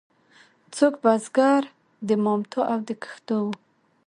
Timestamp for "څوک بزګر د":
0.75-2.09